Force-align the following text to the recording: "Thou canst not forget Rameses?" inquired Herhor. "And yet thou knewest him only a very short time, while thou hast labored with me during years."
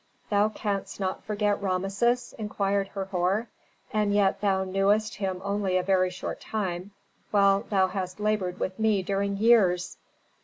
"Thou 0.31 0.49
canst 0.49 0.99
not 0.99 1.23
forget 1.25 1.61
Rameses?" 1.61 2.33
inquired 2.39 2.87
Herhor. 2.87 3.49
"And 3.93 4.11
yet 4.15 4.41
thou 4.41 4.63
knewest 4.63 5.13
him 5.17 5.39
only 5.43 5.77
a 5.77 5.83
very 5.83 6.09
short 6.09 6.39
time, 6.41 6.89
while 7.29 7.65
thou 7.69 7.85
hast 7.85 8.19
labored 8.19 8.59
with 8.59 8.79
me 8.79 9.03
during 9.03 9.37
years." 9.37 9.97